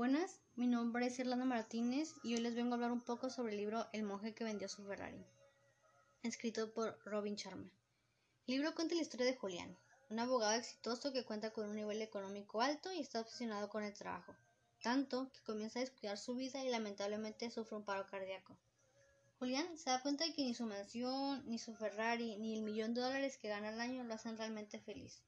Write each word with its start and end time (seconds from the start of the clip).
Buenas, 0.00 0.40
mi 0.56 0.66
nombre 0.66 1.04
es 1.04 1.18
Irlanda 1.18 1.44
Martínez 1.44 2.14
y 2.22 2.34
hoy 2.34 2.40
les 2.40 2.54
vengo 2.54 2.70
a 2.70 2.76
hablar 2.76 2.90
un 2.90 3.02
poco 3.02 3.28
sobre 3.28 3.52
el 3.52 3.58
libro 3.58 3.86
El 3.92 4.02
monje 4.02 4.32
que 4.32 4.44
vendió 4.44 4.66
su 4.66 4.82
Ferrari, 4.82 5.22
escrito 6.22 6.72
por 6.72 6.98
Robin 7.04 7.36
Sharma. 7.36 7.70
El 8.46 8.54
libro 8.54 8.74
cuenta 8.74 8.94
la 8.94 9.02
historia 9.02 9.26
de 9.26 9.36
Julián, 9.36 9.76
un 10.08 10.18
abogado 10.18 10.54
exitoso 10.54 11.12
que 11.12 11.26
cuenta 11.26 11.50
con 11.52 11.68
un 11.68 11.76
nivel 11.76 12.00
económico 12.00 12.62
alto 12.62 12.90
y 12.90 13.00
está 13.00 13.20
obsesionado 13.20 13.68
con 13.68 13.84
el 13.84 13.92
trabajo, 13.92 14.34
tanto 14.82 15.30
que 15.34 15.42
comienza 15.42 15.80
a 15.80 15.82
descuidar 15.82 16.16
su 16.16 16.34
vida 16.34 16.64
y 16.64 16.70
lamentablemente 16.70 17.50
sufre 17.50 17.76
un 17.76 17.84
paro 17.84 18.06
cardíaco. 18.06 18.56
Julián 19.38 19.76
se 19.76 19.90
da 19.90 20.00
cuenta 20.00 20.24
de 20.24 20.32
que 20.32 20.44
ni 20.44 20.54
su 20.54 20.64
mansión, 20.64 21.42
ni 21.46 21.58
su 21.58 21.74
Ferrari, 21.74 22.36
ni 22.38 22.56
el 22.56 22.62
millón 22.62 22.94
de 22.94 23.02
dólares 23.02 23.36
que 23.36 23.50
gana 23.50 23.68
al 23.68 23.80
año 23.82 24.02
lo 24.04 24.14
hacen 24.14 24.38
realmente 24.38 24.80
feliz 24.80 25.20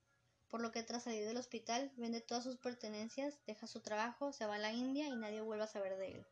por 0.53 0.61
lo 0.61 0.71
que 0.71 0.83
tras 0.83 1.05
salir 1.05 1.27
del 1.27 1.39
hospital 1.39 1.91
vende 1.97 2.21
todas 2.21 2.45
sus 2.45 2.59
pertenencias, 2.59 3.39
deja 3.47 3.67
su 3.67 3.81
trabajo, 3.81 4.35
se 4.35 4.45
va 4.45 4.57
a 4.57 4.59
la 4.59 4.71
India 4.71 5.09
y 5.09 5.17
nadie 5.17 5.41
vuelve 5.41 5.65
a 5.65 5.67
saber 5.67 5.97
de 5.97 6.09
él. 6.09 6.27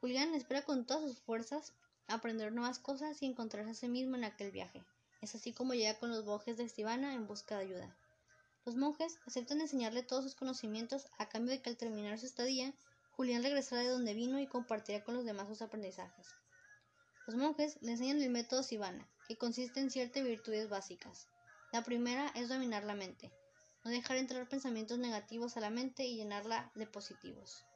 Julián 0.00 0.34
espera 0.34 0.62
con 0.62 0.86
todas 0.86 1.02
sus 1.02 1.20
fuerzas 1.20 1.74
aprender 2.06 2.52
nuevas 2.52 2.78
cosas 2.78 3.20
y 3.20 3.26
encontrarse 3.26 3.72
a 3.72 3.74
sí 3.74 3.86
mismo 3.86 4.16
en 4.16 4.24
aquel 4.24 4.50
viaje. 4.50 4.82
Es 5.20 5.34
así 5.34 5.52
como 5.52 5.74
llega 5.74 5.98
con 5.98 6.08
los 6.08 6.24
monjes 6.24 6.56
de 6.56 6.64
Estivana 6.64 7.12
en 7.12 7.26
busca 7.26 7.56
de 7.56 7.64
ayuda. 7.64 7.94
Los 8.64 8.76
monjes 8.76 9.18
aceptan 9.26 9.60
enseñarle 9.60 10.02
todos 10.02 10.24
sus 10.24 10.34
conocimientos 10.34 11.06
a 11.18 11.28
cambio 11.28 11.52
de 11.52 11.60
que 11.60 11.68
al 11.68 11.76
terminar 11.76 12.18
su 12.18 12.24
estadía, 12.24 12.72
Julián 13.10 13.42
regresará 13.42 13.82
de 13.82 13.90
donde 13.90 14.14
vino 14.14 14.40
y 14.40 14.46
compartirá 14.46 15.04
con 15.04 15.14
los 15.14 15.26
demás 15.26 15.48
sus 15.48 15.60
aprendizajes. 15.60 16.28
Los 17.26 17.36
monjes 17.36 17.76
le 17.82 17.92
enseñan 17.92 18.22
el 18.22 18.30
método 18.30 18.62
Sivana, 18.62 19.06
que 19.26 19.36
consiste 19.36 19.80
en 19.80 19.90
ciertas 19.90 20.24
virtudes 20.24 20.70
básicas. 20.70 21.26
La 21.70 21.84
primera 21.84 22.28
es 22.34 22.48
dominar 22.48 22.84
la 22.84 22.94
mente, 22.94 23.30
no 23.84 23.90
dejar 23.90 24.16
entrar 24.16 24.48
pensamientos 24.48 24.98
negativos 24.98 25.56
a 25.56 25.60
la 25.60 25.68
mente 25.68 26.06
y 26.06 26.16
llenarla 26.16 26.72
de 26.74 26.86
positivos. 26.86 27.66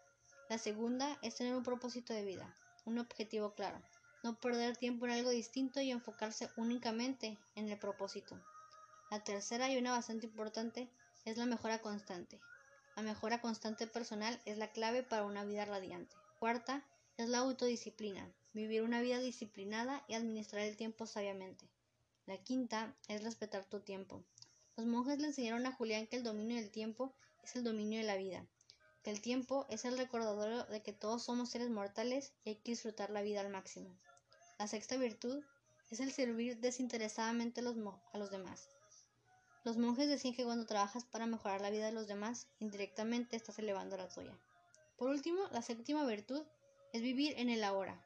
La 0.49 0.57
segunda 0.57 1.19
es 1.21 1.37
tener 1.37 1.55
un 1.55 1.63
propósito 1.63 2.15
de 2.15 2.25
vida, 2.25 2.57
un 2.87 2.99
objetivo 2.99 3.55
claro, 3.55 3.83
no 4.23 4.41
perder 4.41 4.79
tiempo 4.79 5.05
en 5.05 5.13
algo 5.13 5.29
distinto 5.29 5.81
y 5.83 5.91
enfocarse 5.91 6.49
únicamente 6.57 7.37
en 7.55 7.69
el 7.69 7.79
propósito. 7.79 8.41
La 9.11 9.23
tercera 9.23 9.71
y 9.71 9.77
una 9.77 9.93
bastante 9.93 10.27
importante 10.27 10.89
es 11.27 11.37
la 11.37 11.45
mejora 11.45 11.83
constante. 11.83 12.41
La 12.97 13.03
mejora 13.03 13.43
constante 13.43 13.87
personal 13.87 14.41
es 14.47 14.57
la 14.57 14.73
clave 14.73 15.03
para 15.03 15.25
una 15.25 15.45
vida 15.45 15.67
radiante. 15.67 16.17
Cuarta 16.39 16.83
es 17.19 17.29
la 17.29 17.39
autodisciplina, 17.39 18.33
vivir 18.55 18.83
una 18.83 19.03
vida 19.03 19.19
disciplinada 19.19 20.03
y 20.09 20.15
administrar 20.15 20.63
el 20.63 20.79
tiempo 20.79 21.07
sabiamente. 21.07 21.69
La 22.27 22.39
quinta 22.39 22.95
es 23.09 23.25
respetar 23.25 23.65
tu 23.65 23.81
tiempo. 23.81 24.23
Los 24.77 24.87
monjes 24.87 25.19
le 25.19 25.27
enseñaron 25.27 25.67
a 25.67 25.73
Julián 25.73 26.07
que 26.07 26.17
el 26.17 26.23
dominio 26.23 26.57
del 26.57 26.71
tiempo 26.71 27.13
es 27.43 27.57
el 27.57 27.65
dominio 27.65 27.99
de 27.99 28.07
la 28.07 28.17
vida, 28.17 28.47
que 29.03 29.11
el 29.11 29.21
tiempo 29.21 29.67
es 29.69 29.85
el 29.85 29.99
recordador 29.99 30.69
de 30.69 30.83
que 30.83 30.93
todos 30.93 31.25
somos 31.25 31.51
seres 31.51 31.69
mortales 31.69 32.33
y 32.45 32.51
hay 32.51 32.57
que 32.57 32.71
disfrutar 32.71 33.11
la 33.11 33.23
vida 33.23 33.41
al 33.41 33.51
máximo. 33.51 33.99
La 34.61 34.69
sexta 34.69 34.97
virtud 34.97 35.43
es 35.91 35.99
el 35.99 36.13
servir 36.13 36.59
desinteresadamente 36.59 37.61
a 37.61 37.65
los, 37.65 37.77
a 38.13 38.19
los 38.19 38.31
demás. 38.31 38.69
Los 39.65 39.77
monjes 39.77 40.09
decían 40.09 40.35
que 40.35 40.45
cuando 40.45 40.65
trabajas 40.65 41.05
para 41.05 41.27
mejorar 41.27 41.61
la 41.61 41.71
vida 41.71 41.87
de 41.87 41.93
los 41.93 42.07
demás, 42.07 42.47
indirectamente 42.61 43.37
estás 43.37 43.59
elevando 43.59 43.97
la 43.97 44.09
tuya. 44.09 44.39
Por 44.97 45.11
último, 45.11 45.49
la 45.51 45.63
séptima 45.63 46.07
virtud 46.07 46.45
es 46.93 47.03
vivir 47.03 47.35
en 47.37 47.49
el 47.49 47.65
ahora. 47.65 48.01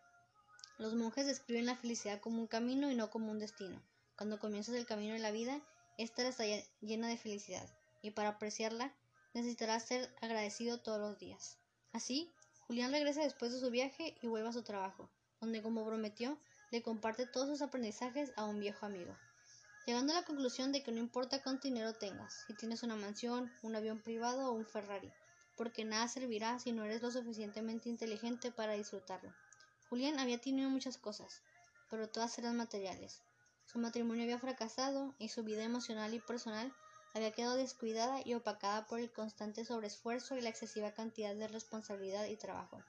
Los 0.78 0.94
monjes 0.94 1.26
describen 1.26 1.66
la 1.66 1.76
felicidad 1.76 2.20
como 2.20 2.40
un 2.40 2.46
camino 2.46 2.90
y 2.90 2.94
no 2.94 3.10
como 3.10 3.30
un 3.30 3.38
destino. 3.38 3.82
Cuando 4.16 4.38
comienzas 4.38 4.74
el 4.74 4.86
camino 4.86 5.12
de 5.12 5.20
la 5.20 5.30
vida, 5.30 5.60
ésta 5.98 6.26
está 6.26 6.44
llena 6.80 7.08
de 7.08 7.18
felicidad, 7.18 7.68
y 8.02 8.12
para 8.12 8.30
apreciarla 8.30 8.94
necesitarás 9.34 9.84
ser 9.84 10.10
agradecido 10.22 10.80
todos 10.80 10.98
los 10.98 11.18
días. 11.18 11.58
Así, 11.92 12.32
Julián 12.66 12.92
regresa 12.92 13.22
después 13.22 13.52
de 13.52 13.60
su 13.60 13.70
viaje 13.70 14.16
y 14.22 14.26
vuelve 14.26 14.48
a 14.48 14.52
su 14.52 14.62
trabajo, 14.62 15.10
donde 15.40 15.62
como 15.62 15.84
prometió, 15.84 16.38
le 16.70 16.82
comparte 16.82 17.26
todos 17.26 17.48
sus 17.48 17.62
aprendizajes 17.62 18.32
a 18.36 18.44
un 18.44 18.58
viejo 18.58 18.86
amigo, 18.86 19.14
llegando 19.86 20.12
a 20.12 20.20
la 20.20 20.24
conclusión 20.24 20.72
de 20.72 20.82
que 20.82 20.92
no 20.92 20.98
importa 20.98 21.42
cuánto 21.42 21.68
dinero 21.68 21.92
tengas, 21.92 22.44
si 22.46 22.54
tienes 22.54 22.82
una 22.82 22.96
mansión, 22.96 23.52
un 23.62 23.76
avión 23.76 24.00
privado 24.00 24.48
o 24.48 24.52
un 24.52 24.66
Ferrari, 24.66 25.12
porque 25.56 25.84
nada 25.84 26.08
servirá 26.08 26.58
si 26.58 26.72
no 26.72 26.84
eres 26.84 27.02
lo 27.02 27.10
suficientemente 27.10 27.88
inteligente 27.88 28.50
para 28.50 28.72
disfrutarlo. 28.72 29.32
Julián 29.88 30.18
había 30.18 30.40
tenido 30.40 30.70
muchas 30.70 30.98
cosas, 30.98 31.42
pero 31.88 32.08
todas 32.08 32.36
eran 32.38 32.56
materiales, 32.56 33.22
su 33.66 33.80
matrimonio 33.80 34.22
había 34.22 34.38
fracasado 34.38 35.16
y 35.18 35.28
su 35.28 35.42
vida 35.42 35.64
emocional 35.64 36.14
y 36.14 36.20
personal 36.20 36.72
había 37.14 37.32
quedado 37.32 37.56
descuidada 37.56 38.20
y 38.24 38.34
opacada 38.34 38.86
por 38.86 39.00
el 39.00 39.10
constante 39.10 39.64
sobreesfuerzo 39.64 40.36
y 40.36 40.40
la 40.40 40.50
excesiva 40.50 40.92
cantidad 40.92 41.34
de 41.34 41.48
responsabilidad 41.48 42.26
y 42.26 42.36
trabajo. 42.36 42.84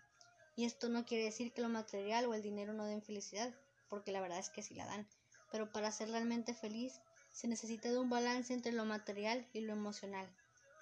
Y 0.56 0.66
esto 0.66 0.88
no 0.90 1.06
quiere 1.06 1.24
decir 1.24 1.52
que 1.52 1.64
lo 1.64 1.70
material 1.70 2.26
o 2.26 2.36
el 2.36 2.44
dinero 2.44 2.74
no 2.74 2.86
den 2.86 3.02
felicidad, 3.02 3.56
porque 3.90 4.12
la 4.12 4.22
verdad 4.22 4.38
es 4.38 4.52
que 4.52 4.62
sí 4.62 4.76
la 4.76 4.86
dan, 4.86 5.08
pero 5.52 5.72
para 5.72 5.92
ser 5.92 6.10
realmente 6.10 6.54
feliz 6.54 7.02
se 7.32 7.48
necesita 7.48 7.90
de 7.90 7.98
un 7.98 8.10
balance 8.10 8.54
entre 8.54 8.72
lo 8.72 8.86
material 8.86 9.48
y 9.54 9.62
lo 9.62 9.74
emocional. 9.74 10.30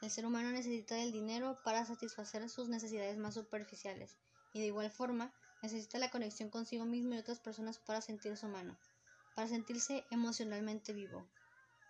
El 0.01 0.11
ser 0.11 0.25
humano 0.25 0.51
necesita 0.51 0.95
del 0.95 1.13
dinero 1.13 1.57
para 1.63 1.85
satisfacer 1.85 2.49
sus 2.49 2.67
necesidades 2.67 3.17
más 3.17 3.35
superficiales, 3.35 4.17
y 4.51 4.59
de 4.59 4.67
igual 4.67 4.91
forma 4.91 5.33
necesita 5.61 5.99
la 5.99 6.11
conexión 6.11 6.49
consigo 6.49 6.83
mismo 6.83 7.15
y 7.15 7.19
otras 7.19 7.39
personas 7.39 7.79
para 7.79 8.01
sentirse 8.01 8.45
humano 8.45 8.77
para 9.35 9.47
sentirse 9.47 10.05
emocionalmente 10.09 10.93
vivo. 10.93 11.27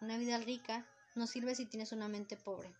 Una 0.02 0.18
vida 0.18 0.38
rica 0.40 0.86
no 1.16 1.28
sirve 1.28 1.56
si 1.56 1.66
tienes 1.66 1.92
una 1.92 2.10
mente 2.10 2.36
pobre. 2.36 2.76